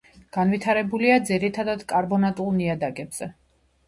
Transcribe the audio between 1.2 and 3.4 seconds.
ძირითადად კარბონატულ ნიადაგებზე.